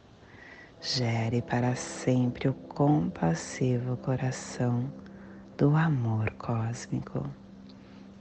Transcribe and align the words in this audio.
gere 0.81 1.41
para 1.41 1.75
sempre 1.75 2.47
o 2.47 2.53
compassivo 2.53 3.97
coração 3.97 4.91
do 5.57 5.75
amor 5.75 6.31
cósmico 6.33 7.27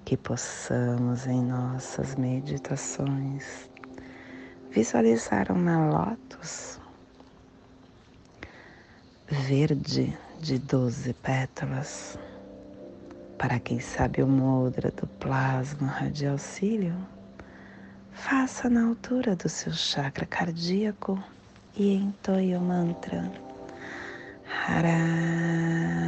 que 0.07 0.17
possamos 0.17 1.27
em 1.27 1.43
nossas 1.43 2.15
meditações 2.15 3.69
visualizar 4.71 5.51
uma 5.51 5.91
lótus 5.91 6.79
verde 9.27 10.17
de 10.41 10.61
doze 10.61 11.13
pétalas. 11.13 12.17
Para 13.37 13.59
quem 13.59 13.81
sabe 13.81 14.23
o 14.23 14.29
mudra 14.29 14.93
do 14.93 15.09
plasma 15.09 15.89
radial 15.89 16.39
cílio, 16.39 16.95
faça 18.13 18.71
na 18.71 18.87
altura 18.87 19.35
do 19.35 19.49
seu 19.49 19.73
chakra 19.73 20.25
cardíaco 20.25 21.21
e 21.75 21.95
entoie 21.95 22.57
o 22.57 22.61
mantra 22.61 23.29
Haraim. 24.69 26.07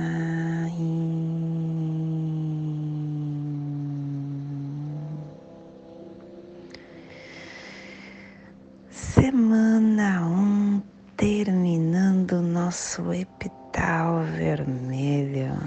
Semana 9.20 10.24
1, 10.24 10.30
um, 10.30 10.82
terminando 11.16 12.40
nosso 12.40 13.12
epital 13.12 14.22
vermelho, 14.22 15.58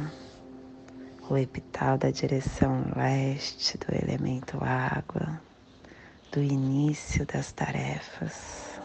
o 1.29 1.37
epital 1.37 1.97
da 1.97 2.11
direção 2.11 2.85
leste 2.95 3.77
do 3.77 3.93
elemento 3.93 4.57
água, 4.63 5.41
do 6.31 6.41
início 6.41 7.25
das 7.25 7.51
tarefas. 7.51 8.79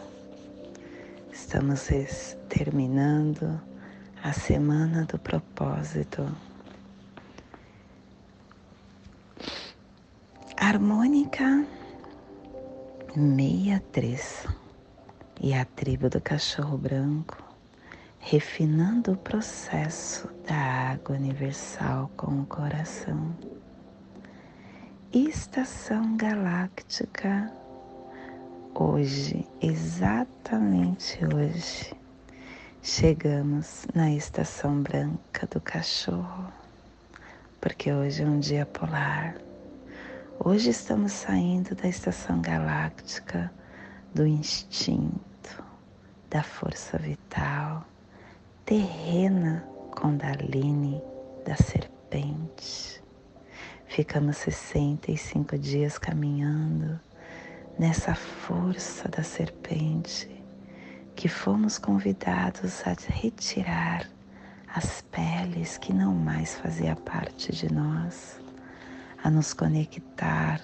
Estamos 1.31 1.87
terminando 2.49 3.61
a 4.21 4.33
semana 4.33 5.05
do 5.05 5.17
propósito. 5.17 6.29
Harmônica 10.57 11.65
63 13.17 14.45
e 15.41 15.51
a 15.55 15.65
tribo 15.65 16.07
do 16.07 16.21
cachorro 16.21 16.77
branco, 16.77 17.43
refinando 18.19 19.13
o 19.13 19.17
processo 19.17 20.29
da 20.47 20.91
água 20.91 21.15
universal 21.15 22.11
com 22.15 22.41
o 22.41 22.45
coração. 22.45 23.35
Estação 25.11 26.15
galáctica, 26.15 27.51
hoje, 28.75 29.47
exatamente 29.63 31.17
hoje, 31.25 31.95
chegamos 32.83 33.87
na 33.95 34.11
estação 34.11 34.79
branca 34.83 35.47
do 35.47 35.59
cachorro, 35.59 36.53
porque 37.59 37.91
hoje 37.91 38.21
é 38.21 38.27
um 38.27 38.39
dia 38.39 38.67
polar. 38.67 39.46
Hoje 40.39 40.69
estamos 40.69 41.13
saindo 41.13 41.73
da 41.73 41.87
estação 41.87 42.39
galáctica 42.39 43.51
do 44.13 44.25
instinto, 44.25 45.63
da 46.29 46.43
força 46.43 46.97
vital, 46.99 47.83
terrena 48.63 49.67
Kundalini 49.91 51.01
da 51.43 51.55
serpente. 51.55 53.03
Ficamos 53.87 54.37
65 54.37 55.57
dias 55.57 55.97
caminhando 55.97 56.99
nessa 57.77 58.13
força 58.13 59.09
da 59.09 59.23
serpente 59.23 60.29
que 61.15 61.27
fomos 61.27 61.79
convidados 61.79 62.85
a 62.85 62.95
retirar 63.11 64.07
as 64.73 65.01
peles 65.01 65.79
que 65.79 65.91
não 65.91 66.13
mais 66.13 66.55
fazia 66.59 66.95
parte 66.95 67.51
de 67.51 67.73
nós, 67.73 68.39
a 69.27 69.29
nos 69.29 69.51
conectar 69.51 70.61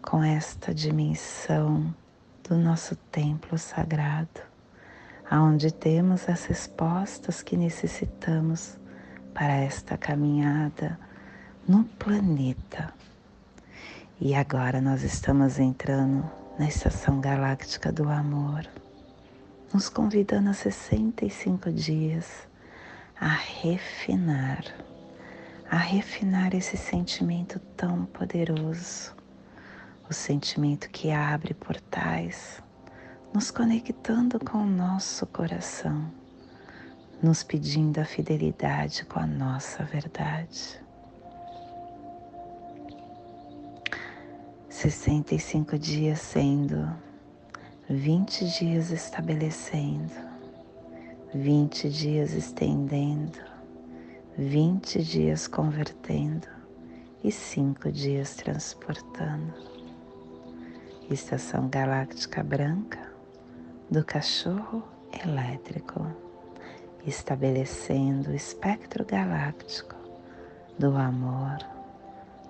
com 0.00 0.22
esta 0.22 0.72
dimensão 0.72 1.92
do 2.48 2.54
nosso 2.54 2.94
templo 2.94 3.58
sagrado, 3.58 4.42
aonde 5.28 5.72
temos 5.72 6.28
as 6.28 6.44
respostas 6.44 7.42
que 7.42 7.56
necessitamos 7.56 8.78
para 9.34 9.54
esta 9.54 9.98
caminhada 9.98 10.96
no 11.66 11.82
planeta. 11.82 12.94
E 14.20 14.36
agora 14.36 14.80
nós 14.80 15.02
estamos 15.02 15.58
entrando 15.58 16.30
na 16.60 16.68
estação 16.68 17.20
galáctica 17.20 17.90
do 17.90 18.08
amor, 18.08 18.68
nos 19.74 19.88
convidando 19.88 20.50
a 20.50 20.54
65 20.54 21.72
dias 21.72 22.46
a 23.20 23.30
refinar, 23.34 24.62
a 25.70 25.76
refinar 25.76 26.54
esse 26.54 26.76
sentimento 26.76 27.58
tão 27.76 28.06
poderoso 28.06 29.16
o 30.08 30.14
sentimento 30.14 30.88
que 30.90 31.10
abre 31.10 31.52
portais, 31.52 32.62
nos 33.34 33.50
conectando 33.50 34.38
com 34.38 34.58
o 34.58 34.66
nosso 34.66 35.26
coração, 35.26 36.08
nos 37.20 37.42
pedindo 37.42 37.98
a 37.98 38.04
fidelidade 38.04 39.04
com 39.04 39.18
a 39.18 39.26
nossa 39.26 39.82
verdade. 39.82 40.80
65 44.68 45.76
dias 45.78 46.20
sendo, 46.20 46.88
20 47.90 48.46
dias 48.58 48.90
estabelecendo, 48.90 50.12
20 51.34 51.90
dias 51.90 52.32
estendendo, 52.32 53.38
20 54.38 55.02
dias 55.02 55.48
convertendo 55.48 56.46
e 57.24 57.32
5 57.32 57.90
dias 57.90 58.34
transportando. 58.34 59.54
estação 61.10 61.70
galáctica 61.70 62.42
branca 62.42 63.10
do 63.90 64.04
cachorro 64.04 64.82
elétrico, 65.24 66.06
estabelecendo 67.06 68.30
o 68.30 68.34
espectro 68.34 69.06
galáctico 69.06 69.96
do 70.78 70.94
amor, 70.98 71.56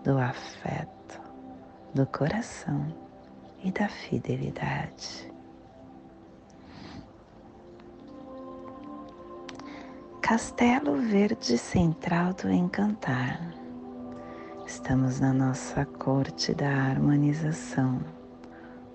do 0.03 0.19
afeto, 0.19 1.21
do 1.95 2.05
coração 2.05 2.85
e 3.63 3.71
da 3.71 3.89
fidelidade. 3.89 5.36
Castelo 10.29 10.97
Verde 10.97 11.57
Central 11.57 12.35
do 12.35 12.51
Encantar. 12.51 13.55
Estamos 14.67 15.21
na 15.21 15.33
nossa 15.33 15.85
corte 15.85 16.53
da 16.53 16.69
harmonização, 16.69 18.01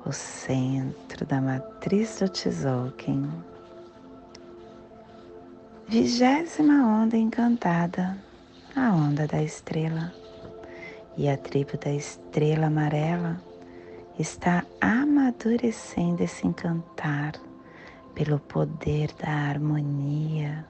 o 0.05 0.11
centro 0.11 1.25
da 1.25 1.39
matriz 1.39 2.19
do 2.19 2.27
Tzolk'in. 2.27 3.31
Vigésima 5.87 6.85
onda 6.85 7.15
encantada, 7.15 8.17
a 8.75 8.91
onda 8.91 9.25
da 9.25 9.41
estrela. 9.41 10.13
E 11.15 11.29
a 11.29 11.37
tribo 11.37 11.77
da 11.77 11.93
estrela 11.93 12.67
amarela 12.67 13.41
está 14.19 14.65
amadurecendo 14.81 16.23
esse 16.23 16.45
encantar 16.45 17.35
pelo 18.13 18.37
poder 18.37 19.13
da 19.13 19.29
harmonia 19.29 20.69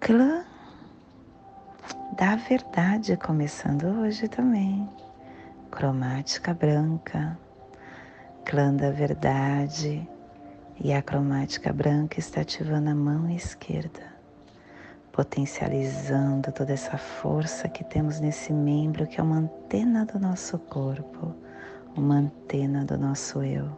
clã 0.00 0.42
da 2.16 2.34
verdade 2.34 3.18
começando 3.18 3.84
hoje 4.00 4.28
também. 4.28 4.88
Cromática 5.70 6.54
branca, 6.54 7.38
clã 8.44 8.74
da 8.74 8.90
verdade 8.90 10.08
e 10.82 10.92
a 10.94 11.02
cromática 11.02 11.70
branca 11.70 12.18
está 12.18 12.40
ativando 12.40 12.88
a 12.88 12.94
mão 12.94 13.28
esquerda, 13.30 14.00
potencializando 15.12 16.50
toda 16.50 16.72
essa 16.72 16.96
força 16.96 17.68
que 17.68 17.84
temos 17.84 18.20
nesse 18.20 18.54
membro 18.54 19.06
que 19.06 19.20
é 19.20 19.22
uma 19.22 19.36
antena 19.36 20.06
do 20.06 20.18
nosso 20.18 20.58
corpo, 20.58 21.34
uma 21.94 22.16
antena 22.16 22.86
do 22.86 22.96
nosso 22.96 23.42
eu. 23.42 23.68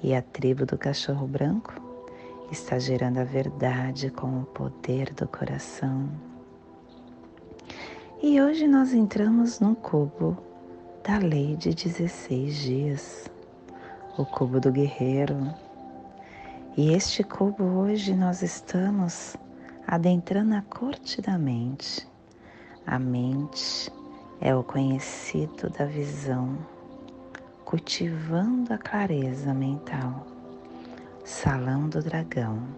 E 0.00 0.14
a 0.14 0.22
tribo 0.22 0.64
do 0.64 0.78
cachorro 0.78 1.26
branco 1.26 1.83
está 2.54 2.78
gerando 2.78 3.18
a 3.18 3.24
verdade 3.24 4.10
com 4.10 4.42
o 4.42 4.44
poder 4.44 5.12
do 5.12 5.26
coração. 5.26 6.08
E 8.22 8.40
hoje 8.40 8.68
nós 8.68 8.94
entramos 8.94 9.58
no 9.58 9.74
cubo 9.74 10.38
da 11.02 11.18
lei 11.18 11.56
de 11.56 11.74
16 11.74 12.56
dias, 12.56 13.30
o 14.16 14.24
cubo 14.24 14.60
do 14.60 14.70
guerreiro. 14.70 15.52
E 16.76 16.92
este 16.92 17.24
cubo 17.24 17.64
hoje 17.64 18.14
nós 18.14 18.40
estamos 18.40 19.36
adentrando 19.84 20.54
a 20.54 20.62
corte 20.62 21.20
da 21.20 21.36
mente. 21.36 22.08
A 22.86 23.00
mente 23.00 23.90
é 24.40 24.54
o 24.54 24.62
conhecido 24.62 25.68
da 25.70 25.86
visão, 25.86 26.56
cultivando 27.64 28.72
a 28.72 28.78
clareza 28.78 29.52
mental 29.52 30.33
Salão 31.26 31.88
do 31.88 32.02
Dragão, 32.02 32.68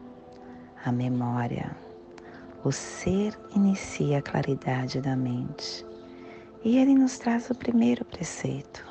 a 0.85 0.93
memória. 0.93 1.77
O 2.63 2.71
ser 2.71 3.37
inicia 3.57 4.19
a 4.19 4.23
claridade 4.23 5.01
da 5.01 5.17
mente 5.17 5.85
e 6.63 6.79
ele 6.79 6.95
nos 6.95 7.19
traz 7.19 7.51
o 7.51 7.57
primeiro 7.57 8.05
preceito. 8.05 8.87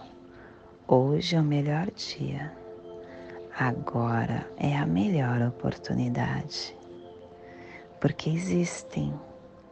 Hoje 0.86 1.38
é 1.38 1.40
o 1.40 1.44
melhor 1.44 1.90
dia. 1.92 2.52
Agora 3.58 4.46
é 4.58 4.76
a 4.76 4.86
melhor 4.86 5.42
oportunidade. 5.42 6.76
Porque 8.02 8.30
existem 8.30 9.18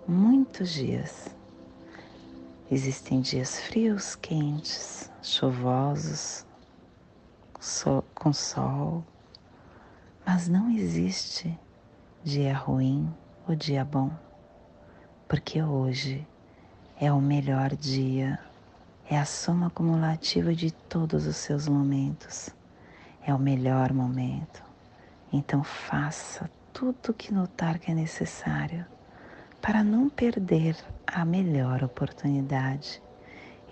muitos 0.08 0.70
dias. 0.70 1.28
Existem 2.72 3.20
dias 3.20 3.60
frios, 3.60 4.16
quentes, 4.16 5.12
chuvosos, 5.22 6.46
com 8.16 8.32
sol, 8.32 9.04
mas 10.26 10.48
não 10.48 10.70
existe 10.70 11.58
dia 12.24 12.56
ruim 12.56 13.14
ou 13.48 13.56
dia 13.56 13.84
bom, 13.84 14.10
porque 15.28 15.62
hoje 15.62 16.26
é 17.00 17.12
o 17.12 17.20
melhor 17.20 17.76
dia, 17.76 18.40
é 19.10 19.18
a 19.18 19.26
soma 19.26 19.68
acumulativa 19.68 20.56
de 20.56 20.72
todos 20.72 21.28
os 21.28 21.36
seus 21.36 21.68
momentos, 21.68 22.50
é 23.26 23.34
o 23.34 23.40
melhor 23.40 23.92
momento. 23.92 24.64
Então 25.32 25.64
faça 25.64 26.50
tudo 26.72 27.10
o 27.10 27.14
que 27.14 27.34
notar 27.34 27.78
que 27.78 27.92
é 27.92 27.94
necessário 27.94 28.86
para 29.62 29.84
não 29.84 30.10
perder 30.10 30.78
a 31.06 31.26
melhor 31.26 31.84
oportunidade 31.84 33.02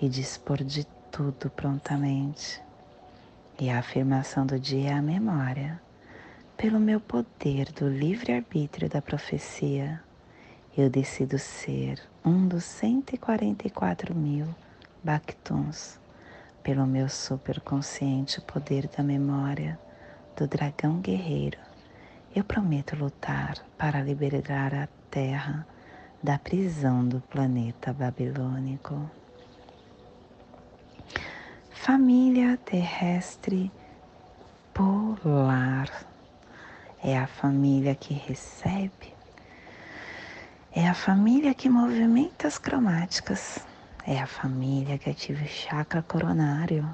e 0.01 0.09
dispor 0.09 0.63
de 0.63 0.85
tudo 1.11 1.49
prontamente. 1.49 2.61
E 3.59 3.69
a 3.69 3.79
afirmação 3.79 4.45
do 4.45 4.59
dia 4.59 4.89
é 4.89 4.93
a 4.93 5.01
memória 5.01 5.79
pelo 6.61 6.79
meu 6.79 6.99
poder 6.99 7.71
do 7.71 7.89
livre-arbítrio 7.89 8.87
da 8.87 9.01
profecia, 9.01 9.99
eu 10.77 10.91
decido 10.91 11.39
ser 11.39 11.99
um 12.23 12.47
dos 12.47 12.63
144 12.65 14.13
mil 14.13 14.45
Bactuns, 15.03 15.99
pelo 16.61 16.85
meu 16.85 17.09
superconsciente 17.09 18.39
poder 18.41 18.87
da 18.95 19.01
memória 19.01 19.79
do 20.37 20.47
dragão 20.47 20.99
guerreiro. 20.99 21.57
Eu 22.35 22.43
prometo 22.43 22.95
lutar 22.95 23.55
para 23.75 24.03
liberar 24.03 24.71
a 24.75 24.87
Terra 25.09 25.65
da 26.21 26.37
prisão 26.37 27.03
do 27.03 27.21
planeta 27.21 27.91
babilônico. 27.91 29.09
Família 31.71 32.55
terrestre 32.57 33.71
polar 34.75 36.10
é 37.03 37.17
a 37.17 37.25
família 37.25 37.95
que 37.95 38.13
recebe, 38.13 39.15
é 40.71 40.87
a 40.87 40.93
família 40.93 41.53
que 41.53 41.67
movimenta 41.67 42.47
as 42.47 42.59
cromáticas, 42.59 43.59
é 44.05 44.19
a 44.19 44.27
família 44.27 44.99
que 44.99 45.09
ativa 45.09 45.43
o 45.43 45.47
chakra 45.47 46.03
coronário. 46.03 46.87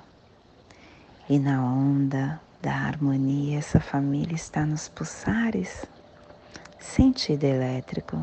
E 1.29 1.37
na 1.37 1.61
onda 1.61 2.39
da 2.61 2.73
harmonia, 2.73 3.59
essa 3.59 3.81
família 3.81 4.33
está 4.33 4.65
nos 4.65 4.87
pulsares, 4.87 5.85
sentido 6.79 7.43
elétrico, 7.43 8.17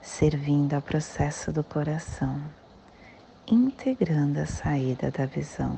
servindo 0.00 0.74
ao 0.74 0.82
processo 0.82 1.50
do 1.50 1.64
coração, 1.64 2.40
integrando 3.48 4.38
a 4.38 4.46
saída 4.46 5.10
da 5.10 5.26
visão 5.26 5.76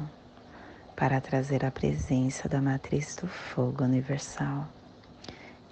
para 0.95 1.23
trazer 1.23 1.65
a 1.65 1.71
presença 1.71 2.51
da 2.51 2.61
matriz 2.61 3.17
do 3.17 3.27
fogo 3.27 3.83
universal 3.83 4.69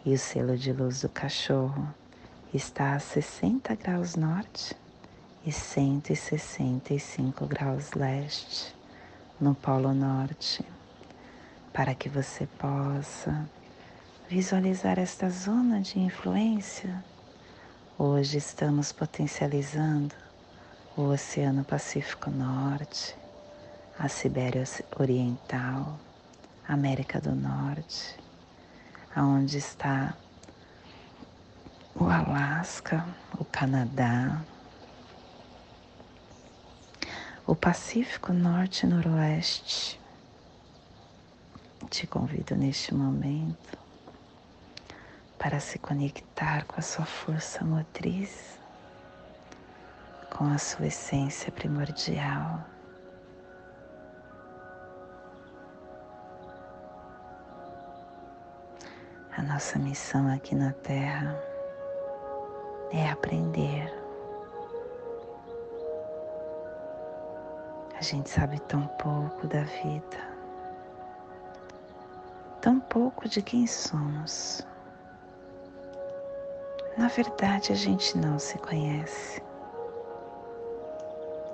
e 0.04 0.14
o 0.14 0.18
selo 0.18 0.56
de 0.56 0.72
luz 0.72 1.02
do 1.02 1.08
cachorro 1.08 1.86
está 2.54 2.94
a 2.94 2.98
60 2.98 3.74
graus 3.74 4.16
norte 4.16 4.74
e 5.44 5.52
165 5.52 7.46
graus 7.46 7.92
leste 7.92 8.74
no 9.40 9.54
Polo 9.54 9.94
Norte, 9.94 10.64
para 11.72 11.94
que 11.94 12.08
você 12.08 12.46
possa 12.58 13.48
visualizar 14.28 14.98
esta 14.98 15.30
zona 15.30 15.80
de 15.80 15.98
influência. 15.98 17.04
Hoje 17.98 18.38
estamos 18.38 18.92
potencializando 18.92 20.14
o 20.96 21.02
Oceano 21.02 21.64
Pacífico 21.64 22.30
Norte, 22.30 23.16
a 23.98 24.08
Sibéria 24.08 24.64
Oriental, 24.98 25.98
América 26.66 27.20
do 27.20 27.34
Norte, 27.34 28.18
aonde 29.14 29.58
está 29.58 30.14
o 31.94 32.04
Alasca, 32.04 33.04
o 33.38 33.44
Canadá, 33.44 34.40
o 37.46 37.54
Pacífico 37.54 38.32
Norte 38.32 38.86
e 38.86 38.88
Noroeste. 38.88 40.00
Te 41.90 42.06
convido 42.06 42.54
neste 42.54 42.94
momento 42.94 43.76
para 45.36 45.58
se 45.58 45.78
conectar 45.78 46.64
com 46.66 46.78
a 46.78 46.82
sua 46.82 47.04
força 47.04 47.64
motriz, 47.64 48.58
com 50.30 50.44
a 50.44 50.58
sua 50.58 50.86
essência 50.86 51.50
primordial. 51.50 52.64
A 59.40 59.42
nossa 59.42 59.78
missão 59.78 60.30
aqui 60.30 60.54
na 60.54 60.74
Terra 60.82 61.34
é 62.92 63.08
aprender. 63.10 63.90
A 67.98 68.02
gente 68.02 68.28
sabe 68.28 68.60
tão 68.60 68.86
pouco 68.98 69.46
da 69.46 69.62
vida, 69.62 70.18
tão 72.60 72.80
pouco 72.80 73.26
de 73.30 73.40
quem 73.40 73.66
somos. 73.66 74.60
Na 76.98 77.08
verdade, 77.08 77.72
a 77.72 77.76
gente 77.76 78.18
não 78.18 78.38
se 78.38 78.58
conhece. 78.58 79.42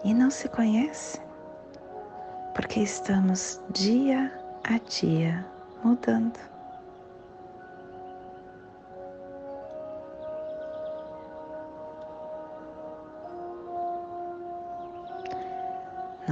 E 0.02 0.12
não 0.12 0.28
se 0.28 0.48
conhece 0.48 1.20
porque 2.52 2.80
estamos 2.80 3.62
dia 3.70 4.36
a 4.64 4.76
dia 4.78 5.46
mudando. 5.84 6.55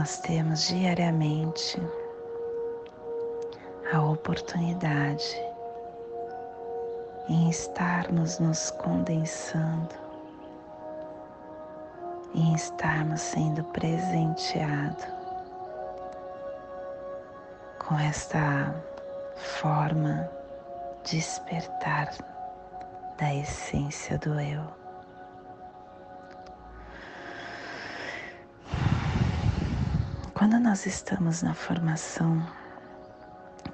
Nós 0.04 0.18
temos 0.18 0.68
diariamente 0.68 1.80
a 3.90 4.02
oportunidade 4.02 5.34
em 7.26 7.48
estarmos 7.48 8.38
nos 8.38 8.70
condensando, 8.72 9.94
em 12.34 12.52
estarmos 12.54 13.22
sendo 13.22 13.64
presenteados 13.64 15.06
com 17.78 17.98
esta 17.98 18.74
forma 19.36 20.30
de 21.02 21.16
despertar 21.16 22.10
da 23.16 23.34
essência 23.34 24.18
do 24.18 24.38
eu. 24.38 24.83
Quando 30.44 30.60
nós 30.60 30.84
estamos 30.84 31.42
na 31.42 31.54
formação 31.54 32.46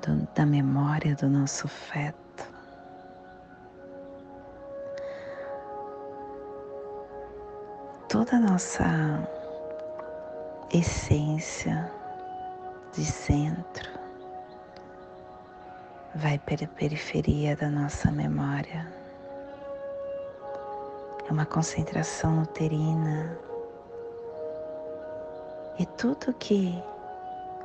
do, 0.07 0.25
da 0.37 0.47
memória 0.47 1.17
do 1.17 1.29
nosso 1.29 1.67
feto, 1.67 2.45
toda 8.09 8.37
a 8.37 8.39
nossa 8.39 8.85
essência 10.73 11.91
de 12.95 13.05
centro 13.05 13.91
vai 16.15 16.39
para 16.39 16.67
a 16.67 16.69
periferia 16.69 17.57
da 17.57 17.69
nossa 17.69 18.13
memória. 18.13 18.87
É 21.29 21.33
uma 21.33 21.47
concentração 21.47 22.43
uterina 22.43 23.50
e 25.81 25.87
tudo 25.97 26.35
que 26.35 26.75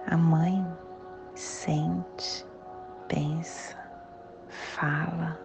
a 0.07 0.15
mãe 0.15 0.65
sente, 1.35 2.47
pensa, 3.09 3.75
fala, 4.47 5.37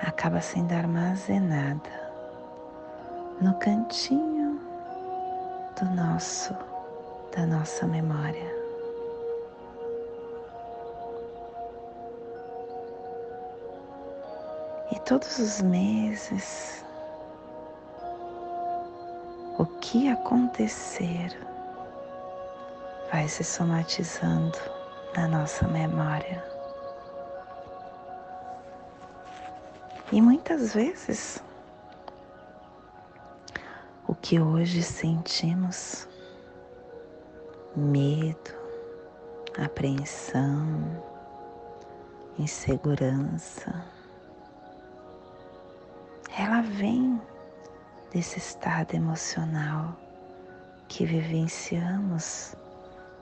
acaba 0.00 0.40
sendo 0.40 0.72
armazenada 0.72 1.90
no 3.42 3.52
cantinho 3.58 4.58
do 5.78 5.84
nosso 5.94 6.56
da 7.36 7.44
nossa 7.44 7.86
memória. 7.86 8.54
E 14.90 14.98
todos 15.00 15.38
os 15.38 15.60
meses 15.60 16.83
que 19.84 20.08
acontecer 20.08 21.38
vai 23.12 23.28
se 23.28 23.44
somatizando 23.44 24.58
na 25.14 25.28
nossa 25.28 25.68
memória. 25.68 26.42
E 30.10 30.22
muitas 30.22 30.72
vezes 30.72 31.44
o 34.08 34.14
que 34.14 34.40
hoje 34.40 34.82
sentimos, 34.82 36.08
medo, 37.76 38.54
apreensão, 39.58 41.02
insegurança, 42.38 43.84
ela 46.38 46.62
vem 46.62 47.20
desse 48.14 48.38
estado 48.38 48.94
emocional 48.94 49.98
que 50.86 51.04
vivenciamos 51.04 52.54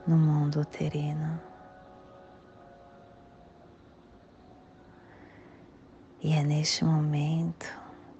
no 0.05 0.15
mundo 0.15 0.61
uterino. 0.61 1.41
E 6.21 6.33
é 6.33 6.43
neste 6.43 6.85
momento 6.85 7.65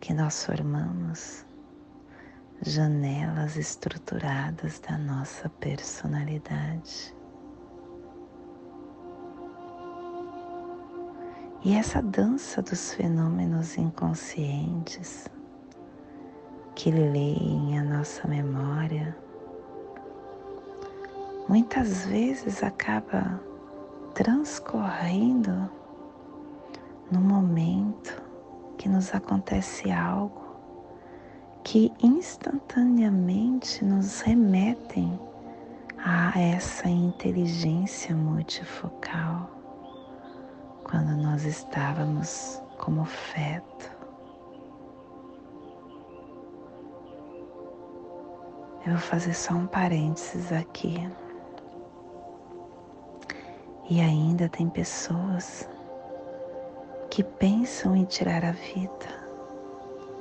que 0.02 0.16
nós 0.16 0.44
formamos 0.44 1.46
janelas 2.64 3.56
estruturadas 3.56 4.80
da 4.80 4.98
nossa 4.98 5.48
personalidade. 5.50 7.16
E 11.64 11.76
essa 11.76 12.02
dança 12.02 12.64
dos 12.64 12.94
fenômenos 12.96 13.78
inconscientes 13.78 15.30
que 16.76 16.90
leem 16.92 17.78
a 17.78 17.84
nossa 17.84 18.28
memória, 18.28 19.16
muitas 21.48 22.06
vezes 22.06 22.64
acaba 22.64 23.40
transcorrendo 24.14 25.70
no 27.12 27.22
momento 27.22 28.22
que 28.78 28.90
nos 28.90 29.14
acontece 29.14 29.92
algo 29.92 30.42
que 31.64 31.92
instantaneamente 32.02 33.86
nos 33.86 34.22
remetem 34.22 35.20
a 35.98 36.38
essa 36.38 36.90
inteligência 36.90 38.16
multifocal 38.16 39.50
quando 40.84 41.16
nós 41.16 41.46
estávamos 41.46 42.62
como 42.78 43.06
feto 43.06 44.03
Eu 48.86 48.92
vou 48.92 49.02
fazer 49.02 49.34
só 49.34 49.54
um 49.54 49.66
parênteses 49.66 50.52
aqui. 50.52 51.10
E 53.90 54.02
ainda 54.02 54.50
tem 54.50 54.70
pessoas 54.70 55.70
que 57.10 57.24
pensam 57.24 57.96
em 57.96 58.04
tirar 58.04 58.44
a 58.44 58.52
vida 58.52 59.24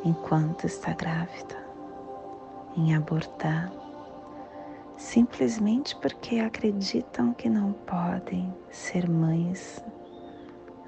enquanto 0.05 0.65
está 0.65 0.93
grávida, 0.93 1.57
em 2.77 2.95
abortar, 2.95 3.73
simplesmente 4.97 5.97
porque 5.97 6.39
acreditam 6.39 7.35
que 7.35 7.49
não 7.49 7.73
podem 7.73 8.55
ser 8.71 9.11
mães 9.11 9.83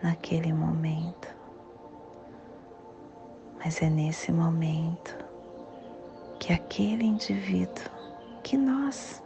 naquele 0.00 0.52
momento. 0.52 1.34
Mas 3.58 3.82
é 3.82 3.90
nesse 3.90 4.30
momento 4.30 5.23
que 6.44 6.52
aquele 6.52 7.06
indivíduo, 7.06 7.86
que 8.42 8.54
nós, 8.54 9.22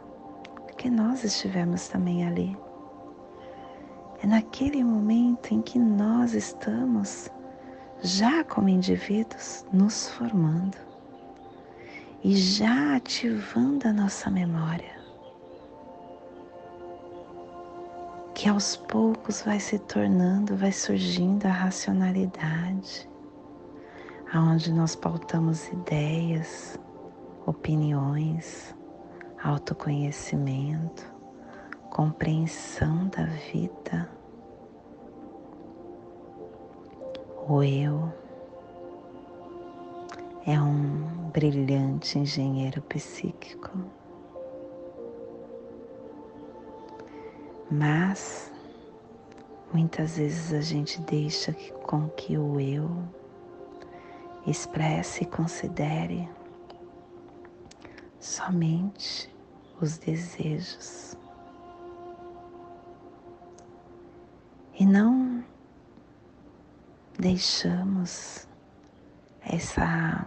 que 0.77 0.89
nós 0.89 1.25
estivemos 1.25 1.89
também 1.89 2.25
ali. 2.25 2.57
É 4.23 4.27
naquele 4.27 4.81
momento 4.85 5.53
em 5.53 5.61
que 5.61 5.77
nós 5.77 6.33
estamos 6.33 7.29
já 8.01 8.41
como 8.45 8.69
indivíduos 8.69 9.65
nos 9.73 10.07
formando 10.11 10.77
e 12.23 12.37
já 12.37 12.95
ativando 12.95 13.89
a 13.89 13.91
nossa 13.91 14.31
memória, 14.31 14.97
que 18.33 18.47
aos 18.47 18.77
poucos 18.77 19.41
vai 19.41 19.59
se 19.59 19.77
tornando, 19.77 20.55
vai 20.55 20.71
surgindo 20.71 21.47
a 21.47 21.51
racionalidade, 21.51 23.09
aonde 24.31 24.71
nós 24.71 24.95
pautamos 24.95 25.67
ideias, 25.67 26.79
opiniões, 27.49 28.75
autoconhecimento, 29.43 31.03
compreensão 31.89 33.07
da 33.07 33.23
vida. 33.51 34.07
O 37.47 37.63
eu 37.63 38.13
é 40.45 40.61
um 40.61 41.31
brilhante 41.33 42.19
engenheiro 42.19 42.83
psíquico, 42.83 43.71
mas 47.71 48.51
muitas 49.73 50.17
vezes 50.17 50.53
a 50.53 50.61
gente 50.61 51.01
deixa 51.01 51.51
que, 51.51 51.71
com 51.71 52.09
que 52.09 52.37
o 52.37 52.59
eu 52.59 52.91
expresse 54.45 55.23
e 55.23 55.25
considere 55.25 56.29
somente 58.19 59.29
os 59.81 59.97
desejos. 59.97 61.15
E 64.77 64.85
não 64.85 65.43
deixamos 67.17 68.47
essa 69.41 70.25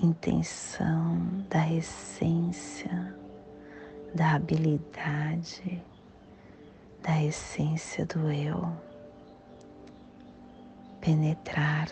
intenção 0.00 1.18
da 1.48 1.68
essência, 1.72 3.16
da 4.14 4.34
habilidade, 4.34 5.82
da 7.02 7.22
essência 7.22 8.06
do 8.06 8.30
eu 8.30 8.72
penetrar 11.00 11.88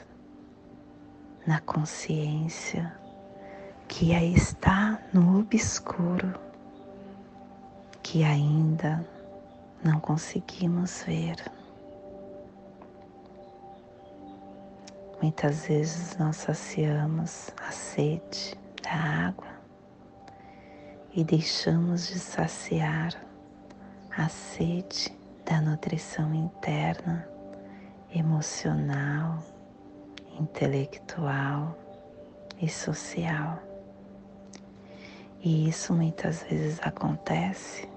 na 1.46 1.60
consciência 1.60 3.05
que 3.88 4.12
está 4.12 5.00
no 5.12 5.40
obscuro, 5.40 6.34
que 8.02 8.24
ainda 8.24 9.06
não 9.82 10.00
conseguimos 10.00 11.02
ver. 11.04 11.36
Muitas 15.22 15.66
vezes 15.66 16.16
nós 16.18 16.36
saciamos 16.36 17.50
a 17.66 17.70
sede 17.70 18.54
da 18.82 19.28
água 19.28 19.48
e 21.14 21.24
deixamos 21.24 22.08
de 22.08 22.18
saciar 22.18 23.14
a 24.16 24.28
sede 24.28 25.16
da 25.44 25.60
nutrição 25.60 26.34
interna, 26.34 27.26
emocional, 28.14 29.42
intelectual 30.38 31.76
e 32.60 32.68
social. 32.68 33.62
E 35.46 35.68
isso 35.68 35.94
muitas 35.94 36.42
vezes 36.42 36.80
acontece 36.82 37.88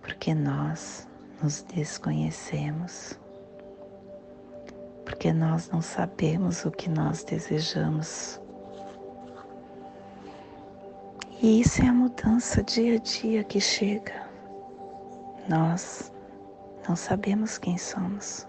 porque 0.00 0.32
nós 0.32 1.06
nos 1.42 1.60
desconhecemos, 1.60 3.20
porque 5.04 5.30
nós 5.30 5.68
não 5.68 5.82
sabemos 5.82 6.64
o 6.64 6.70
que 6.70 6.88
nós 6.88 7.22
desejamos. 7.22 8.40
E 11.42 11.60
isso 11.60 11.82
é 11.82 11.88
a 11.88 11.92
mudança 11.92 12.62
dia 12.62 12.94
a 12.94 12.98
dia 12.98 13.44
que 13.44 13.60
chega. 13.60 14.26
Nós 15.46 16.10
não 16.88 16.96
sabemos 16.96 17.58
quem 17.58 17.76
somos. 17.76 18.48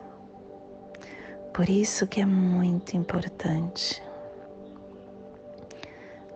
Por 1.54 1.68
isso 1.68 2.08
que 2.08 2.22
é 2.22 2.26
muito 2.26 2.96
importante 2.96 4.02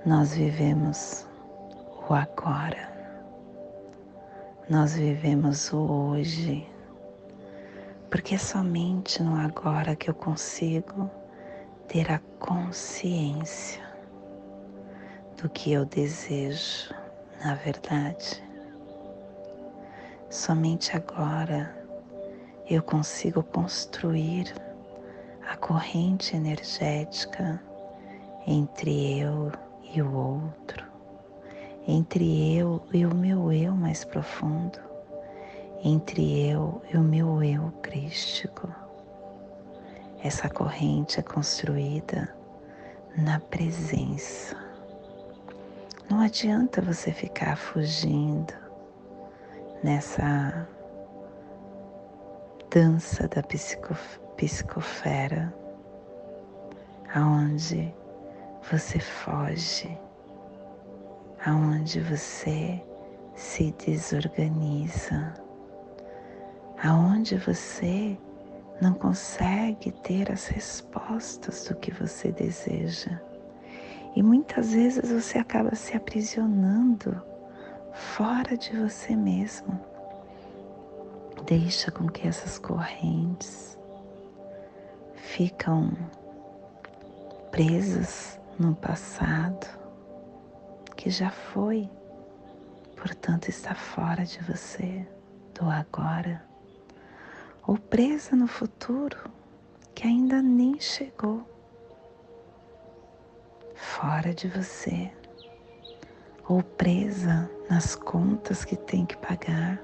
nós 0.06 0.34
vivemos 0.34 1.27
o 2.10 2.13
agora, 2.13 2.89
nós 4.70 4.96
vivemos 4.96 5.74
o 5.74 5.78
hoje, 5.78 6.65
porque 8.10 8.36
é 8.36 8.38
somente 8.38 9.22
no 9.22 9.36
agora 9.36 9.93
que 9.93 10.10
eu 10.10 10.13
consigo 10.13 11.12
ter 11.88 12.10
a 12.10 12.20
consciência 12.39 13.84
do 15.36 15.50
que 15.50 15.74
eu 15.74 15.84
desejo, 15.84 16.93
na 17.43 17.56
verdade. 17.56 18.41
Somente 20.30 20.96
agora 20.96 21.76
eu 22.70 22.82
consigo 22.82 23.43
construir 23.43 24.54
a 25.50 25.58
corrente 25.58 26.38
energética 26.38 27.62
entre 28.46 29.20
eu 29.20 29.52
e 29.93 30.02
o 30.02 30.13
outro, 30.13 30.96
entre 31.88 32.58
eu 32.58 32.84
e 32.91 33.06
o 33.06 33.15
meu 33.15 33.50
eu 33.50 33.73
mais 33.73 34.04
profundo, 34.04 34.78
entre 35.82 36.45
eu 36.50 36.82
e 36.93 36.97
o 36.97 37.02
meu 37.02 37.41
eu 37.41 37.71
crístico. 37.82 38.69
Essa 40.21 40.50
corrente 40.50 41.17
é 41.17 41.23
construída 41.23 42.36
na 43.17 43.39
presença. 43.39 44.58
Não 46.10 46.19
adianta 46.19 46.82
você 46.82 47.13
ficar 47.13 47.56
fugindo 47.56 48.54
nessa 49.82 50.67
dança 52.69 53.30
da 53.30 53.41
psicofera, 54.36 55.54
aonde 57.13 57.93
você 58.69 59.00
foge, 59.00 59.97
aonde 61.47 62.01
você 62.01 62.83
se 63.33 63.73
desorganiza, 63.86 65.33
aonde 66.83 67.38
você 67.38 68.17
não 68.81 68.93
consegue 68.93 69.93
ter 70.03 70.29
as 70.29 70.47
respostas 70.47 71.63
do 71.65 71.75
que 71.75 71.89
você 71.93 72.33
deseja. 72.33 73.21
E 74.13 74.21
muitas 74.21 74.73
vezes 74.73 75.10
você 75.10 75.38
acaba 75.38 75.73
se 75.73 75.95
aprisionando 75.95 77.21
fora 77.93 78.57
de 78.57 78.75
você 78.75 79.15
mesmo. 79.15 79.79
Deixa 81.45 81.89
com 81.91 82.10
que 82.10 82.27
essas 82.27 82.60
correntes 82.60 83.79
ficam 85.15 85.93
presas 87.51 88.38
no 88.60 88.75
passado 88.75 89.87
que 90.97 91.12
já 91.12 91.29
foi, 91.29 91.88
portanto 92.95 93.47
está 93.47 93.75
fora 93.75 94.25
de 94.25 94.39
você, 94.41 95.07
do 95.53 95.69
agora, 95.69 96.43
ou 97.65 97.77
presa 97.77 98.36
no 98.36 98.47
futuro 98.47 99.17
que 99.93 100.07
ainda 100.07 100.41
nem 100.41 100.79
chegou, 100.79 101.47
fora 103.75 104.33
de 104.33 104.47
você, 104.47 105.12
ou 106.49 106.63
presa 106.63 107.49
nas 107.69 107.95
contas 107.95 108.65
que 108.65 108.75
tem 108.75 109.05
que 109.05 109.17
pagar, 109.17 109.79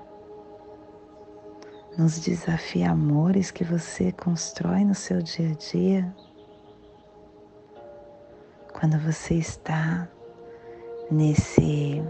nos 1.95 2.19
desafios 2.19 2.89
amores 2.89 3.52
que 3.52 3.63
você 3.63 4.12
constrói 4.12 4.84
no 4.84 4.95
seu 4.95 5.21
dia 5.21 5.52
a 5.52 5.54
dia 5.54 6.15
quando 8.73 8.97
você 8.97 9.36
está 9.36 10.10
nesse 11.13 12.04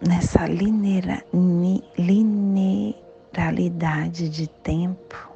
nessa 0.00 0.46
lineira, 0.46 1.22
linearidade 1.96 4.28
de 4.28 4.48
tempo, 4.48 5.30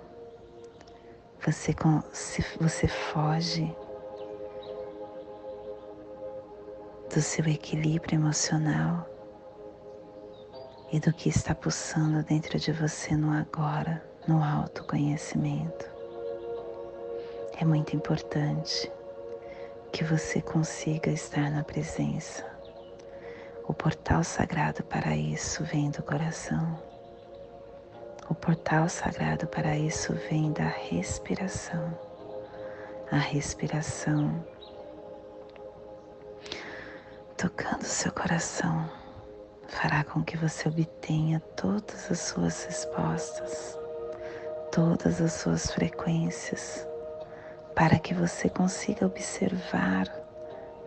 você, 1.44 1.72
você 2.60 2.88
foge 2.88 3.72
do 7.14 7.22
seu 7.22 7.46
equilíbrio 7.46 8.16
emocional 8.16 9.08
e 10.90 10.98
do 10.98 11.12
que 11.12 11.28
está 11.28 11.54
pulsando 11.54 12.24
dentro 12.24 12.58
de 12.58 12.72
você 12.72 13.16
no 13.16 13.32
agora, 13.32 14.02
no 14.26 14.42
autoconhecimento. 14.42 15.94
É 17.58 17.64
muito 17.64 17.94
importante 17.94 18.90
que 19.96 20.04
você 20.04 20.42
consiga 20.42 21.10
estar 21.10 21.50
na 21.50 21.64
presença. 21.64 22.44
O 23.66 23.72
portal 23.72 24.22
sagrado 24.22 24.84
para 24.84 25.16
isso 25.16 25.64
vem 25.64 25.90
do 25.90 26.02
coração. 26.02 26.78
O 28.28 28.34
portal 28.34 28.90
sagrado 28.90 29.46
para 29.46 29.74
isso 29.74 30.12
vem 30.28 30.52
da 30.52 30.66
respiração. 30.66 31.98
A 33.10 33.16
respiração 33.16 34.44
tocando 37.34 37.84
seu 37.84 38.12
coração 38.12 38.90
fará 39.66 40.04
com 40.04 40.22
que 40.22 40.36
você 40.36 40.68
obtenha 40.68 41.40
todas 41.56 42.10
as 42.10 42.18
suas 42.18 42.64
respostas, 42.64 43.78
todas 44.70 45.22
as 45.22 45.32
suas 45.32 45.70
frequências 45.70 46.86
para 47.76 47.98
que 47.98 48.14
você 48.14 48.48
consiga 48.48 49.04
observar 49.04 50.10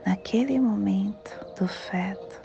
naquele 0.03 0.59
momento 0.59 1.31
do 1.55 1.67
feto 1.67 2.41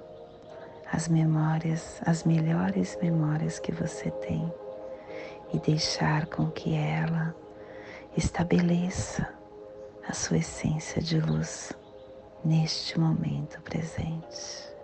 as 0.93 1.09
memórias, 1.09 1.99
as 2.05 2.25
melhores 2.25 2.97
memórias 3.01 3.59
que 3.59 3.73
você 3.73 4.11
tem 4.11 4.53
e 5.51 5.59
deixar 5.59 6.27
com 6.27 6.51
que 6.51 6.75
ela 6.75 7.35
estabeleça 8.19 9.27
a 10.07 10.13
sua 10.13 10.37
essência 10.37 11.01
de 11.01 11.19
luz 11.19 11.73
neste 12.45 13.01
momento 13.01 13.63
presente. 13.63 14.75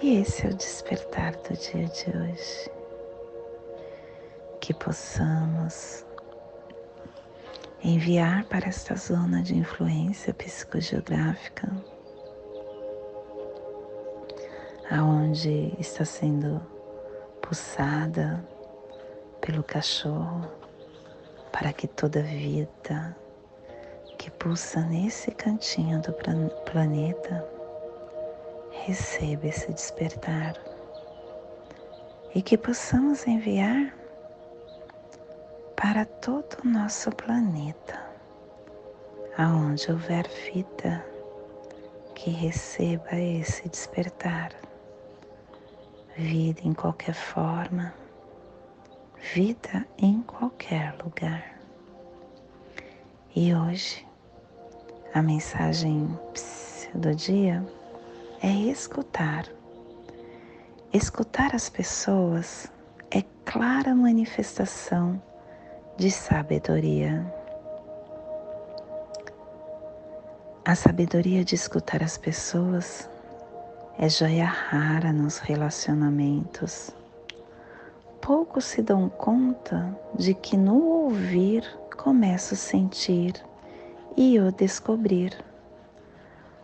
E 0.00 0.16
esse 0.22 0.46
é 0.46 0.50
o 0.50 0.54
despertar 0.54 1.36
do 1.36 1.54
dia 1.54 1.86
de 1.86 2.16
hoje. 2.16 2.70
Que 4.58 4.72
possamos 4.72 6.07
enviar 7.82 8.44
para 8.44 8.68
esta 8.68 8.96
zona 8.96 9.42
de 9.42 9.56
influência 9.56 10.34
psicogeográfica, 10.34 11.70
aonde 14.90 15.74
está 15.78 16.04
sendo 16.04 16.60
pulsada 17.40 18.44
pelo 19.40 19.62
cachorro, 19.62 20.50
para 21.52 21.72
que 21.72 21.86
toda 21.86 22.22
vida 22.22 23.16
que 24.18 24.30
pulsa 24.32 24.80
nesse 24.80 25.30
cantinho 25.30 26.00
do 26.02 26.12
planeta 26.64 27.44
receba 28.84 29.46
esse 29.46 29.72
despertar. 29.72 30.54
E 32.34 32.42
que 32.42 32.58
possamos 32.58 33.26
enviar 33.26 33.94
para 35.80 36.04
todo 36.04 36.56
o 36.64 36.68
nosso 36.68 37.08
planeta, 37.12 38.04
aonde 39.36 39.92
houver 39.92 40.26
vida 40.52 41.06
que 42.16 42.30
receba 42.30 43.14
esse 43.14 43.68
despertar, 43.68 44.50
vida 46.16 46.62
em 46.64 46.74
qualquer 46.74 47.14
forma, 47.14 47.94
vida 49.32 49.86
em 49.98 50.20
qualquer 50.22 50.96
lugar. 51.00 51.60
E 53.36 53.54
hoje 53.54 54.04
a 55.14 55.22
mensagem 55.22 56.08
do 56.92 57.14
dia 57.14 57.64
é 58.42 58.50
escutar. 58.50 59.46
Escutar 60.92 61.54
as 61.54 61.68
pessoas 61.68 62.66
é 63.12 63.22
clara 63.44 63.94
manifestação 63.94 65.22
de 65.98 66.12
sabedoria. 66.12 67.26
A 70.64 70.76
sabedoria 70.76 71.44
de 71.44 71.56
escutar 71.56 72.04
as 72.04 72.16
pessoas 72.16 73.10
é 73.98 74.08
joia 74.08 74.44
rara 74.44 75.12
nos 75.12 75.38
relacionamentos. 75.38 76.92
Poucos 78.20 78.66
se 78.66 78.80
dão 78.80 79.08
conta 79.08 79.92
de 80.14 80.34
que 80.34 80.56
no 80.56 80.80
ouvir 80.80 81.64
começa 81.96 82.54
a 82.54 82.58
sentir 82.58 83.34
e 84.16 84.38
o 84.38 84.52
descobrir. 84.52 85.36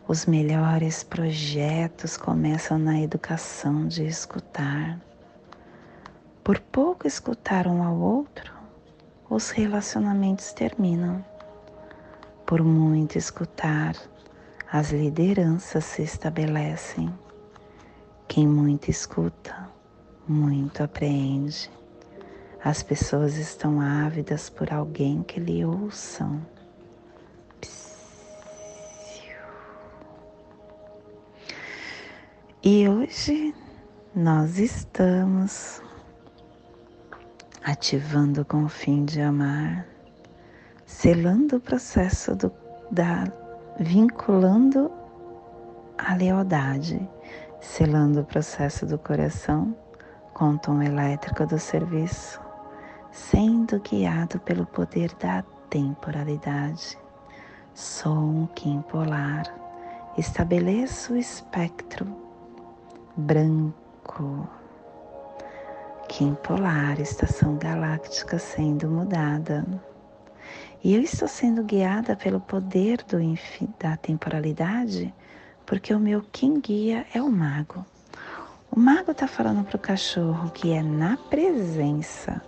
Os 0.07 0.27
melhores 0.27 1.03
projetos 1.03 2.16
começam 2.16 2.79
na 2.79 3.01
educação 3.01 3.88
de 3.88 4.07
escutar. 4.07 5.01
Por 6.44 6.61
pouco 6.61 7.09
escutar 7.09 7.66
um 7.66 7.83
ao 7.83 7.99
outro, 7.99 8.53
os 9.28 9.50
relacionamentos 9.50 10.52
terminam. 10.52 11.24
Por 12.46 12.62
muito 12.62 13.16
escutar, 13.16 13.96
as 14.70 14.90
lideranças 14.90 15.84
se 15.84 16.02
estabelecem. 16.02 17.12
Quem 18.28 18.46
muito 18.46 18.90
escuta, 18.90 19.68
muito 20.28 20.82
apreende. 20.82 21.70
As 22.62 22.82
pessoas 22.82 23.37
estão 23.37 23.80
ávidas 23.80 24.48
por 24.48 24.72
alguém 24.72 25.22
que 25.22 25.40
lhe 25.40 25.64
ouçam. 25.64 26.40
E 32.62 32.88
hoje 32.88 33.54
nós 34.14 34.58
estamos 34.58 35.82
ativando 37.64 38.44
com 38.44 38.64
o 38.64 38.68
fim 38.68 39.07
de 39.07 39.22
amar, 39.22 39.87
selando 40.85 41.57
o 41.57 41.61
processo 41.61 42.37
do, 42.37 42.53
da 42.90 43.24
vinculando 43.81 44.92
a 45.96 46.14
lealdade, 46.14 47.09
selando 47.61 48.20
o 48.20 48.24
processo 48.24 48.85
do 48.85 48.98
coração 48.98 49.74
com 50.35 50.50
o 50.50 50.59
tom 50.59 50.83
elétrico 50.83 51.46
do 51.46 51.59
serviço, 51.59 52.38
sendo 53.11 53.81
guiado 53.81 54.38
pelo 54.40 54.66
poder 54.66 55.14
da 55.14 55.42
temporalidade. 55.70 56.98
Sou 57.72 58.14
um 58.14 58.46
Kim 58.48 58.83
polar, 58.83 59.44
estabeleço 60.18 61.14
o 61.14 61.16
espectro 61.16 62.07
branco. 63.16 64.46
Kim 66.16 66.37
polar, 66.37 67.00
estação 67.00 67.57
galáctica 67.57 68.38
sendo 68.38 68.88
mudada. 68.88 69.66
E 70.85 70.94
eu 70.94 71.00
estou 71.00 71.27
sendo 71.27 71.64
guiada 71.64 72.14
pelo 72.14 72.38
poder 72.38 72.98
do 73.03 73.18
da 73.81 73.96
temporalidade, 73.96 75.12
porque 75.66 75.92
o 75.92 75.98
meu 75.98 76.22
Kim 76.22 76.61
guia 76.61 77.05
é 77.12 77.20
o 77.20 77.29
mago. 77.29 77.85
O 78.70 78.79
mago 78.79 79.11
está 79.11 79.27
falando 79.27 79.64
para 79.64 79.74
o 79.74 79.81
cachorro 79.81 80.53
que 80.53 80.70
é 80.70 80.85
na 80.85 81.16
presença 81.16 82.40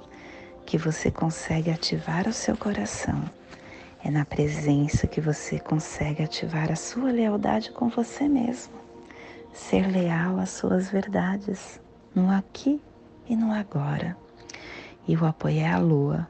que 0.65 0.79
você 0.79 1.11
consegue 1.11 1.69
ativar 1.69 2.29
o 2.29 2.33
seu 2.33 2.57
coração. 2.57 3.21
É 4.05 4.13
na 4.13 4.25
presença 4.25 5.09
que 5.09 5.21
você 5.21 5.59
consegue 5.59 6.23
ativar 6.23 6.71
a 6.71 6.77
sua 6.77 7.11
lealdade 7.11 7.73
com 7.73 7.89
você 7.89 8.29
mesmo 8.29 8.75
ser 9.53 9.89
leal 9.91 10.39
às 10.39 10.51
suas 10.51 10.89
verdades, 10.89 11.81
no 12.15 12.31
aqui 12.31 12.81
e 13.29 13.37
no 13.37 13.53
agora. 13.53 14.17
E 15.07 15.17
o 15.17 15.25
apoio 15.25 15.61
é 15.61 15.71
a 15.71 15.79
lua. 15.79 16.29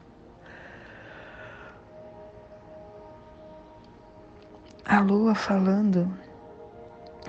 A 4.85 4.99
lua 4.99 5.35
falando 5.35 6.11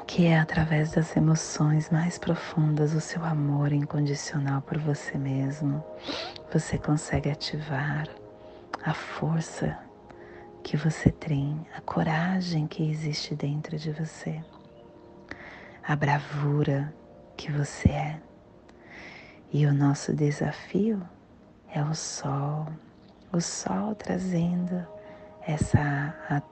que 0.06 0.26
é 0.26 0.38
através 0.38 0.92
das 0.92 1.16
emoções 1.16 1.90
mais 1.90 2.18
profundas 2.18 2.94
o 2.94 3.00
seu 3.00 3.24
amor 3.24 3.72
incondicional 3.72 4.62
por 4.62 4.78
você 4.78 5.18
mesmo, 5.18 5.84
você 6.52 6.78
consegue 6.78 7.30
ativar 7.30 8.08
a 8.84 8.94
força 8.94 9.78
que 10.62 10.76
você 10.76 11.10
tem, 11.10 11.66
a 11.76 11.80
coragem 11.82 12.66
que 12.66 12.88
existe 12.88 13.34
dentro 13.34 13.76
de 13.76 13.90
você 13.92 14.42
a 15.88 15.96
bravura 15.96 16.92
que 17.34 17.50
você 17.50 17.88
é. 17.88 18.27
E 19.50 19.64
o 19.64 19.72
nosso 19.72 20.12
desafio 20.12 21.00
é 21.72 21.82
o 21.82 21.94
sol, 21.94 22.66
o 23.32 23.40
sol 23.40 23.94
trazendo 23.94 24.86
essa, 25.40 26.14
a, 26.28 26.42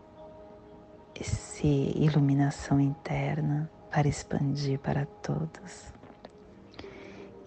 essa 1.14 1.66
iluminação 1.66 2.80
interna 2.80 3.70
para 3.90 4.09
expandir 4.09 4.78
para 4.78 5.04
todos. 5.22 5.92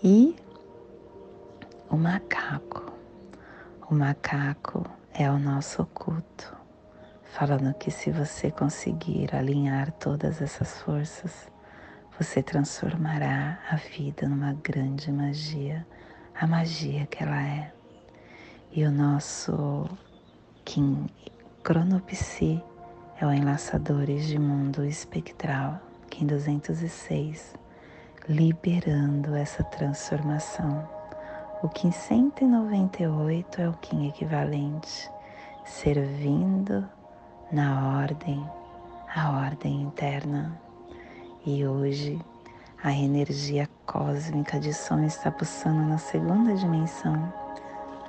E 0.04 0.36
o 1.90 1.98
macaco. 1.98 2.94
O 3.90 3.96
macaco 3.96 4.86
é 5.12 5.32
o 5.32 5.40
nosso 5.40 5.82
oculto, 5.82 6.56
falando 7.24 7.74
que 7.74 7.90
se 7.90 8.12
você 8.12 8.52
conseguir 8.52 9.36
alinhar 9.36 9.92
todas 9.94 10.44
essas 10.44 10.80
forças, 10.82 11.52
você 12.20 12.44
transformará 12.44 13.58
a 13.72 13.78
vida 13.78 14.28
numa 14.28 14.52
grande 14.52 15.10
magia, 15.10 15.88
a 16.38 16.46
magia 16.46 17.06
que 17.06 17.24
ela 17.24 17.42
é. 17.42 17.72
E 18.74 18.84
o 18.84 18.92
nosso 18.92 19.86
Kim 20.66 21.08
Cronopsi 21.64 22.62
é 23.22 23.26
o 23.26 23.32
Enlaçadores 23.32 24.28
de 24.28 24.38
Mundo 24.38 24.84
Espectral, 24.84 25.80
Kim 26.10 26.26
206, 26.26 27.56
liberando 28.28 29.34
essa 29.34 29.64
transformação. 29.64 30.86
O 31.64 31.70
Kim 31.70 31.90
198 31.90 33.62
é 33.62 33.70
o 33.70 33.74
Kim 33.78 34.10
equivalente, 34.10 35.10
servindo 35.64 36.86
na 37.50 37.98
ordem, 37.98 38.46
a 39.16 39.32
ordem 39.32 39.84
interna 39.84 40.60
e 41.46 41.66
hoje 41.66 42.20
a 42.84 42.92
energia 42.92 43.70
cósmica 43.86 44.60
de 44.60 44.74
som 44.74 45.04
está 45.04 45.32
pulsando 45.32 45.82
na 45.88 45.98
segunda 45.98 46.54
dimensão, 46.54 47.34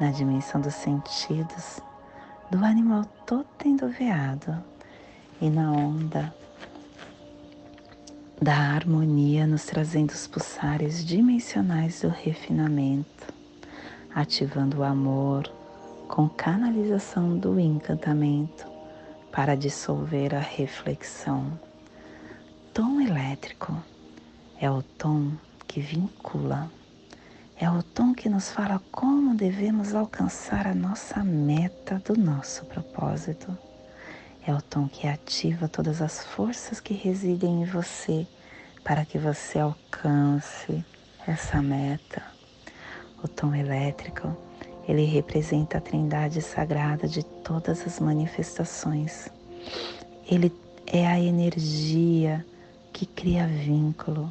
na 0.00 0.10
dimensão 0.10 0.60
dos 0.60 0.74
sentidos, 0.74 1.80
do 2.50 2.64
animal 2.64 3.04
totem 3.26 3.76
do 3.76 3.88
veado 3.88 4.62
e 5.40 5.48
na 5.48 5.70
onda 5.70 6.34
da 8.42 8.54
harmonia, 8.54 9.46
nos 9.46 9.64
trazendo 9.64 10.10
os 10.10 10.26
pulsares 10.26 11.04
dimensionais 11.04 12.00
do 12.00 12.08
refinamento, 12.08 13.32
ativando 14.14 14.78
o 14.78 14.84
amor 14.84 15.50
com 16.08 16.28
canalização 16.28 17.38
do 17.38 17.60
encantamento 17.60 18.66
para 19.30 19.54
dissolver 19.54 20.34
a 20.34 20.40
reflexão 20.40 21.69
tom 22.72 23.00
elétrico 23.00 23.76
é 24.60 24.70
o 24.70 24.82
tom 24.82 25.32
que 25.66 25.80
vincula, 25.80 26.70
É 27.56 27.70
o 27.70 27.82
tom 27.82 28.14
que 28.14 28.28
nos 28.28 28.50
fala 28.50 28.80
como 28.90 29.34
devemos 29.34 29.94
alcançar 29.94 30.66
a 30.66 30.74
nossa 30.74 31.22
meta 31.22 32.00
do 32.06 32.16
nosso 32.16 32.64
propósito. 32.64 33.56
É 34.46 34.54
o 34.54 34.62
tom 34.62 34.88
que 34.88 35.06
ativa 35.06 35.68
todas 35.68 36.00
as 36.00 36.24
forças 36.24 36.80
que 36.80 36.94
residem 36.94 37.62
em 37.62 37.64
você 37.66 38.26
para 38.82 39.04
que 39.04 39.18
você 39.18 39.58
alcance 39.58 40.82
essa 41.26 41.60
meta. 41.60 42.22
O 43.22 43.28
tom 43.28 43.54
elétrico, 43.54 44.34
ele 44.88 45.04
representa 45.04 45.76
a 45.76 45.82
trindade 45.82 46.40
sagrada 46.40 47.06
de 47.06 47.22
todas 47.22 47.86
as 47.86 48.00
manifestações. 48.00 49.28
Ele 50.26 50.50
é 50.86 51.06
a 51.06 51.20
energia 51.20 52.44
que 53.00 53.06
cria 53.06 53.46
vínculo, 53.46 54.30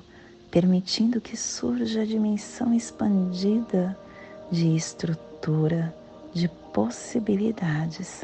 permitindo 0.51 1.19
que 1.19 1.35
surja 1.35 2.03
a 2.03 2.05
dimensão 2.05 2.71
expandida 2.71 3.97
de 4.51 4.75
estrutura, 4.75 5.91
de 6.31 6.47
possibilidades. 6.71 8.23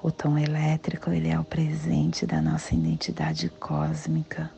O 0.00 0.12
tom 0.12 0.38
elétrico 0.38 1.10
ele 1.10 1.28
é 1.28 1.36
o 1.36 1.42
presente 1.42 2.24
da 2.24 2.40
nossa 2.40 2.72
identidade 2.72 3.48
cósmica, 3.48 4.48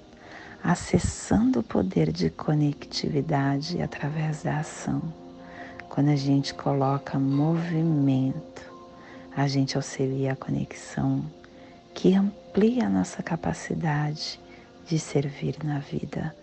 acessando 0.62 1.60
o 1.60 1.62
poder 1.62 2.12
de 2.12 2.28
conectividade 2.28 3.80
através 3.80 4.42
da 4.42 4.58
ação. 4.58 5.00
Quando 5.88 6.10
a 6.10 6.16
gente 6.16 6.52
coloca 6.52 7.18
movimento, 7.18 8.70
a 9.34 9.48
gente 9.48 9.78
auxilia 9.78 10.34
a 10.34 10.36
conexão 10.36 11.24
que 11.94 12.14
amplia 12.14 12.84
a 12.84 12.90
nossa 12.90 13.22
capacidade 13.22 14.43
de 14.86 14.98
servir 14.98 15.56
na 15.64 15.78
vida. 15.78 16.34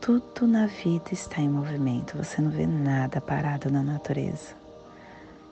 Tudo 0.00 0.46
na 0.46 0.66
vida 0.66 1.12
está 1.12 1.40
em 1.40 1.48
movimento, 1.48 2.16
você 2.16 2.40
não 2.40 2.50
vê 2.50 2.66
nada 2.66 3.20
parado 3.20 3.70
na 3.70 3.82
natureza. 3.82 4.54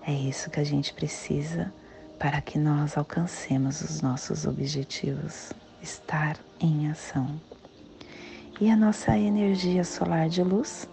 É 0.07 0.13
isso 0.13 0.51
que 0.51 0.61
a 0.61 0.65
gente 0.65 0.95
precisa 0.95 1.73
para 2.19 2.41
que 2.41 2.59
nós 2.59 2.97
alcancemos 2.97 3.81
os 3.83 4.01
nossos 4.01 4.47
objetivos, 4.47 5.53
estar 5.83 6.37
em 6.61 6.91
ação. 6.91 7.41
E 8.61 8.71
a 8.71 8.77
nossa 8.77 9.19
energia 9.19 9.85
solar 9.85 10.29
de 10.29 10.43
luz 10.43 10.89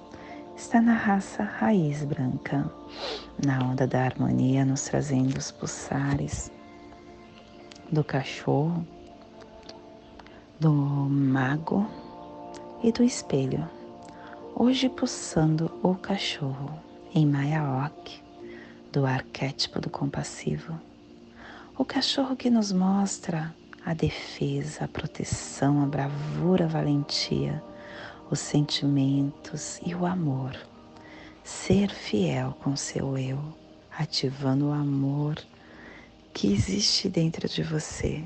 está 0.58 0.82
na 0.82 0.94
raça 0.94 1.44
raiz 1.44 2.04
branca, 2.04 2.70
na 3.46 3.64
onda 3.64 3.88
da 3.88 4.04
harmonia, 4.04 4.66
nos 4.66 4.84
trazendo 4.84 5.38
os 5.38 5.52
pulsares 5.52 6.52
do 7.92 8.04
cachorro, 8.04 8.86
do 10.64 10.72
mago 10.72 11.86
e 12.82 12.90
do 12.90 13.04
espelho. 13.04 13.70
Hoje 14.56 14.88
pulsando 14.88 15.70
o 15.84 15.94
cachorro 15.94 16.82
em 17.14 17.26
Mayaok, 17.26 18.22
do 18.90 19.06
arquétipo 19.06 19.82
do 19.82 19.90
compassivo. 19.90 20.80
O 21.78 21.84
cachorro 21.84 22.38
que 22.38 22.50
nos 22.50 22.72
mostra 22.72 23.54
a 23.86 23.94
defesa, 23.94 24.86
a 24.86 24.88
proteção, 24.88 25.84
a 25.84 25.86
bravura, 25.86 26.64
a 26.64 26.70
valentia, 26.70 27.62
os 28.32 28.40
sentimentos 28.40 29.82
e 29.86 29.94
o 29.94 30.06
amor. 30.06 30.56
Ser 31.44 31.90
fiel 31.90 32.58
com 32.64 32.74
seu 32.78 33.18
eu, 33.18 33.38
ativando 34.00 34.70
o 34.70 34.72
amor 34.72 35.36
que 36.34 36.54
existe 36.54 37.10
dentro 37.10 37.50
de 37.50 37.64
você. 37.64 38.24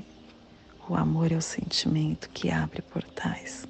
O 0.88 0.94
amor 0.94 1.30
é 1.30 1.36
o 1.36 1.42
sentimento 1.42 2.30
que 2.30 2.50
abre 2.50 2.80
portais. 2.80 3.66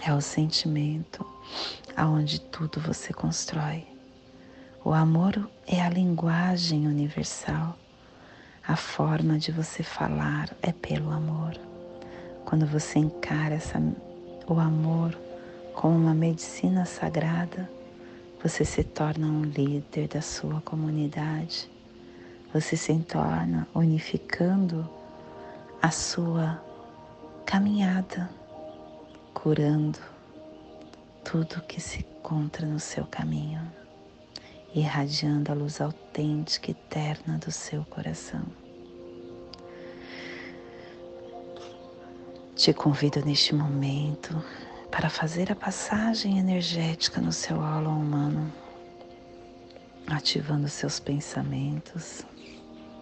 É 0.00 0.14
o 0.14 0.20
sentimento 0.20 1.26
aonde 1.96 2.40
tudo 2.40 2.80
você 2.80 3.12
constrói. 3.12 3.86
O 4.84 4.92
amor 4.92 5.50
é 5.66 5.82
a 5.82 5.88
linguagem 5.88 6.86
universal. 6.86 7.76
A 8.66 8.76
forma 8.76 9.38
de 9.38 9.50
você 9.50 9.82
falar 9.82 10.54
é 10.62 10.70
pelo 10.72 11.10
amor. 11.10 11.58
Quando 12.44 12.66
você 12.66 12.98
encara 12.98 13.56
essa, 13.56 13.82
o 14.46 14.60
amor 14.60 15.18
como 15.74 15.96
uma 15.96 16.14
medicina 16.14 16.84
sagrada, 16.84 17.68
você 18.42 18.64
se 18.64 18.84
torna 18.84 19.26
um 19.26 19.42
líder 19.42 20.08
da 20.08 20.22
sua 20.22 20.60
comunidade 20.60 21.68
você 22.52 22.76
se 22.76 22.92
torna 23.00 23.66
unificando 23.72 24.88
a 25.82 25.90
sua 25.90 26.62
caminhada, 27.46 28.28
curando 29.32 29.98
tudo 31.24 31.62
que 31.62 31.80
se 31.80 32.00
encontra 32.00 32.66
no 32.66 32.78
seu 32.78 33.06
caminho, 33.06 33.60
irradiando 34.74 35.50
a 35.50 35.54
luz 35.54 35.80
autêntica 35.80 36.70
e 36.70 36.72
eterna 36.72 37.38
do 37.38 37.50
seu 37.50 37.82
coração. 37.86 38.42
Te 42.54 42.74
convido 42.74 43.24
neste 43.24 43.54
momento 43.54 44.44
para 44.90 45.08
fazer 45.08 45.50
a 45.50 45.56
passagem 45.56 46.38
energética 46.38 47.22
no 47.22 47.32
seu 47.32 47.58
aula 47.62 47.88
humano, 47.88 48.52
ativando 50.06 50.68
seus 50.68 51.00
pensamentos, 51.00 52.22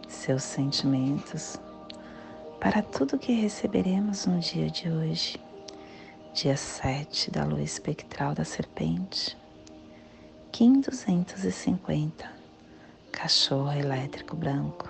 seus 0.07 0.45
sentimentos 0.45 1.59
para 2.61 2.83
tudo 2.83 3.19
que 3.19 3.33
receberemos 3.33 4.27
no 4.27 4.39
dia 4.39 4.71
de 4.71 4.91
hoje, 4.91 5.41
dia 6.35 6.57
7 6.57 7.31
da 7.31 7.45
lua 7.45 7.63
espectral 7.63 8.35
da 8.35 8.45
serpente, 8.45 9.37
Kim 10.53 10.81
250, 10.81 12.31
cachorro 13.13 13.73
elétrico 13.73 14.37
branco. 14.37 14.89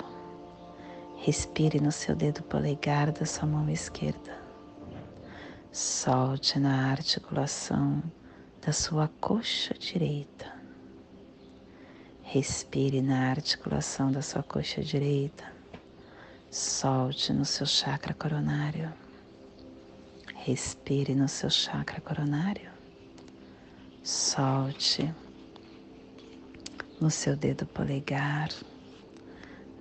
Respire 1.18 1.80
no 1.80 1.90
seu 1.90 2.14
dedo 2.14 2.42
polegar 2.44 3.10
da 3.10 3.26
sua 3.26 3.46
mão 3.46 3.68
esquerda. 3.68 4.38
Solte 5.72 6.58
na 6.58 6.90
articulação 6.90 8.02
da 8.64 8.72
sua 8.72 9.08
coxa 9.20 9.74
direita 9.74 10.58
Respire 12.30 13.00
na 13.00 13.30
articulação 13.30 14.12
da 14.12 14.20
sua 14.20 14.42
coxa 14.42 14.82
direita. 14.82 15.57
Solte 16.50 17.30
no 17.34 17.44
seu 17.44 17.66
chakra 17.66 18.14
coronário. 18.14 18.90
Respire 20.34 21.14
no 21.14 21.28
seu 21.28 21.50
chakra 21.50 22.00
coronário. 22.00 22.70
Solte 24.02 25.14
no 26.98 27.10
seu 27.10 27.36
dedo 27.36 27.66
polegar 27.66 28.48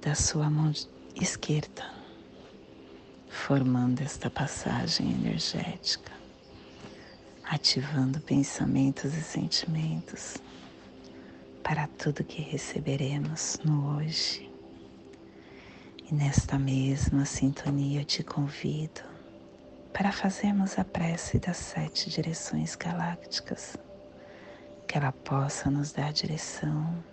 da 0.02 0.14
sua 0.14 0.50
mão 0.50 0.74
esquerda, 1.16 1.90
formando 3.30 4.02
esta 4.02 4.30
passagem 4.30 5.10
energética, 5.10 6.12
ativando 7.46 8.20
pensamentos 8.20 9.14
e 9.14 9.22
sentimentos 9.22 10.36
para 11.64 11.88
tudo 11.88 12.26
que 12.26 12.42
receberemos 12.42 13.58
no 13.64 13.96
hoje. 13.96 14.57
E 16.10 16.14
nesta 16.14 16.58
mesma 16.58 17.26
sintonia 17.26 18.00
eu 18.00 18.06
te 18.06 18.24
convido 18.24 19.02
para 19.92 20.10
fazermos 20.10 20.80
a 20.80 20.86
prece 20.86 21.38
das 21.38 21.58
sete 21.58 22.10
direções 22.10 22.78
galácticas, 22.78 23.76
que 24.88 24.98
ela 24.98 25.12
possa 25.12 25.70
nos 25.70 25.92
dar 25.92 26.14
direção 26.14 27.04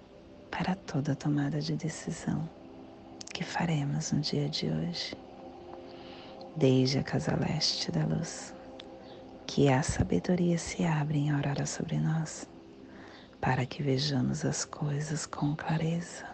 para 0.49 0.77
toda 0.77 1.17
tomada 1.17 1.61
de 1.61 1.75
decisão 1.75 2.49
que 3.33 3.43
faremos 3.43 4.13
no 4.13 4.21
dia 4.21 4.49
de 4.49 4.67
hoje. 4.71 5.17
Desde 6.55 7.01
a 7.01 7.03
casa 7.03 7.35
leste 7.35 7.91
da 7.91 8.07
luz, 8.07 8.55
que 9.45 9.69
a 9.69 9.83
sabedoria 9.83 10.57
se 10.57 10.85
abre 10.85 11.19
em 11.19 11.31
aurora 11.33 11.67
sobre 11.67 11.99
nós 11.99 12.47
para 13.41 13.67
que 13.67 13.83
vejamos 13.83 14.45
as 14.45 14.65
coisas 14.65 15.27
com 15.27 15.57
clareza. 15.57 16.34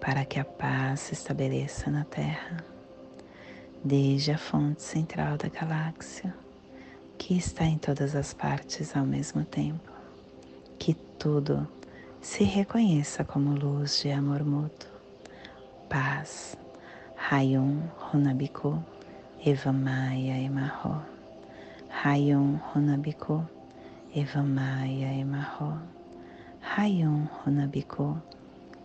para 0.00 0.24
que 0.24 0.38
a 0.38 0.44
paz 0.44 1.00
se 1.00 1.14
estabeleça 1.14 1.90
na 1.90 2.04
Terra, 2.04 2.64
desde 3.82 4.32
a 4.32 4.38
fonte 4.38 4.82
central 4.82 5.36
da 5.36 5.48
galáxia 5.48 6.34
que 7.18 7.36
está 7.36 7.64
em 7.64 7.78
todas 7.78 8.14
as 8.14 8.32
partes 8.32 8.96
ao 8.96 9.04
mesmo 9.04 9.44
tempo. 9.44 9.90
Que 10.78 10.94
tudo 11.18 11.66
se 12.20 12.44
reconheça 12.44 13.24
como 13.24 13.54
luz 13.54 14.02
de 14.02 14.10
amor 14.10 14.44
mútuo, 14.44 14.90
paz, 15.88 16.56
Rayum 17.16 17.80
Runabiku, 17.98 18.82
Eva 19.44 19.72
Maia 19.72 20.38
Emarro, 20.38 21.02
Rayum 21.88 22.56
Runabiku, 22.72 23.44
Eva 24.14 24.42
Maia 24.42 25.12
Emarro, 25.14 25.80
Rayum 26.60 27.26
Runabiku, 27.44 28.20